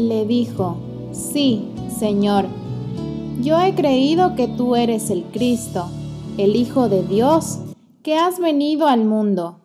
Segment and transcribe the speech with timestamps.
[0.00, 0.76] le dijo,
[1.12, 2.46] Sí, Señor,
[3.40, 5.86] yo he creído que tú eres el Cristo,
[6.38, 7.60] el Hijo de Dios,
[8.02, 9.60] que has venido al mundo.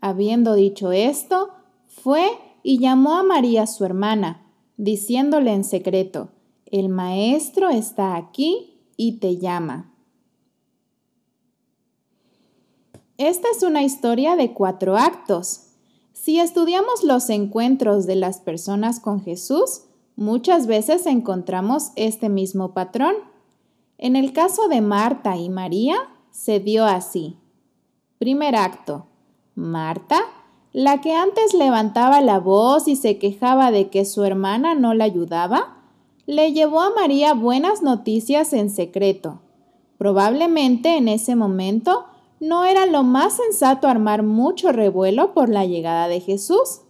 [0.00, 1.50] Habiendo dicho esto,
[1.86, 2.26] fue
[2.62, 6.30] y llamó a María su hermana, diciéndole en secreto,
[6.66, 9.92] El Maestro está aquí y te llama.
[13.18, 15.73] Esta es una historia de cuatro actos.
[16.24, 19.82] Si estudiamos los encuentros de las personas con Jesús,
[20.16, 23.14] muchas veces encontramos este mismo patrón.
[23.98, 25.96] En el caso de Marta y María,
[26.30, 27.36] se dio así.
[28.16, 29.04] Primer acto.
[29.54, 30.18] Marta,
[30.72, 35.04] la que antes levantaba la voz y se quejaba de que su hermana no la
[35.04, 35.76] ayudaba,
[36.24, 39.42] le llevó a María buenas noticias en secreto.
[39.98, 42.06] Probablemente en ese momento
[42.40, 46.80] no era lo más sensato armar mucho revuelo por la llegada de Jesús.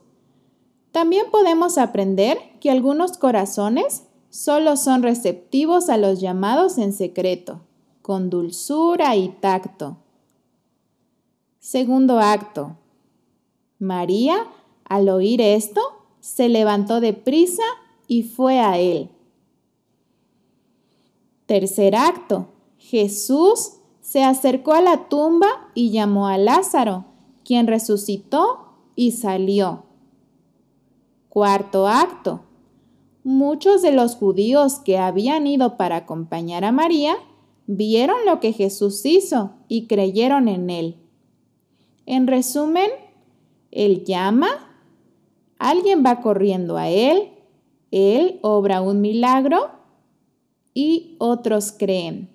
[0.92, 7.60] También podemos aprender que algunos corazones solo son receptivos a los llamados en secreto,
[8.02, 9.98] con dulzura y tacto.
[11.60, 12.76] Segundo acto.
[13.78, 14.46] María,
[14.84, 15.80] al oír esto,
[16.20, 17.62] se levantó de prisa
[18.06, 19.10] y fue a él.
[21.46, 22.48] Tercer acto.
[22.78, 27.06] Jesús se acercó a la tumba y llamó a Lázaro,
[27.42, 29.84] quien resucitó y salió.
[31.30, 32.42] Cuarto acto.
[33.24, 37.16] Muchos de los judíos que habían ido para acompañar a María
[37.66, 40.96] vieron lo que Jesús hizo y creyeron en él.
[42.04, 42.90] En resumen,
[43.70, 44.70] él llama,
[45.58, 47.30] alguien va corriendo a él,
[47.90, 49.70] él obra un milagro
[50.74, 52.33] y otros creen.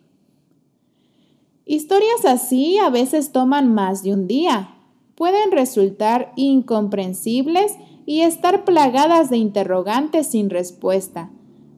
[1.71, 4.73] Historias así a veces toman más de un día.
[5.13, 7.75] Pueden resultar incomprensibles
[8.07, 11.29] y estar plagadas de interrogantes sin respuesta.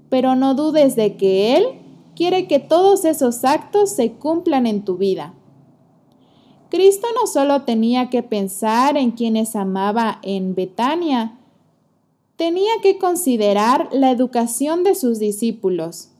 [0.07, 1.65] Pero no dudes de que Él
[2.15, 5.33] quiere que todos esos actos se cumplan en tu vida.
[6.69, 11.37] Cristo no solo tenía que pensar en quienes amaba en Betania,
[12.37, 16.11] tenía que considerar la educación de sus discípulos.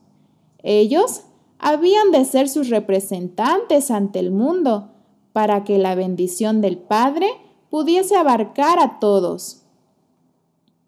[0.62, 1.22] Ellos
[1.61, 4.89] habían de ser sus representantes ante el mundo,
[5.31, 7.27] para que la bendición del Padre
[7.69, 9.61] pudiese abarcar a todos.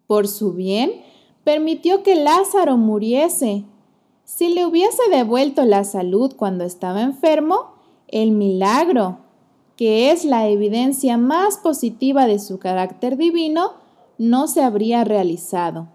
[0.06, 1.00] Por su bien,
[1.44, 3.64] permitió que Lázaro muriese.
[4.24, 7.74] Si le hubiese devuelto la salud cuando estaba enfermo,
[8.08, 9.18] el milagro,
[9.76, 13.74] que es la evidencia más positiva de su carácter divino,
[14.18, 15.88] no se habría realizado.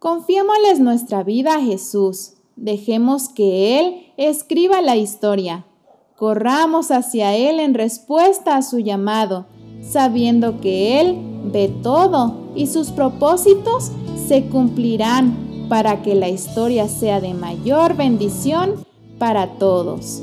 [0.00, 5.66] Confiémosles nuestra vida a Jesús Dejemos que Él escriba la historia.
[6.16, 9.46] Corramos hacia Él en respuesta a su llamado,
[9.82, 11.18] sabiendo que Él
[11.52, 13.90] ve todo y sus propósitos
[14.28, 18.84] se cumplirán para que la historia sea de mayor bendición
[19.18, 20.22] para todos.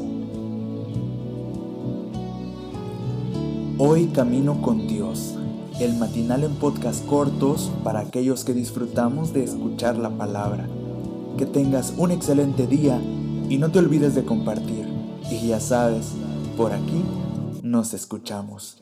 [3.78, 5.36] Hoy camino con Dios,
[5.82, 10.70] el matinal en podcast cortos para aquellos que disfrutamos de escuchar la palabra
[11.38, 13.02] que tengas un excelente día
[13.50, 14.88] y no te olvides de compartir.
[15.30, 16.14] Y ya sabes,
[16.58, 17.04] por aquí
[17.64, 18.82] nos escuchamos.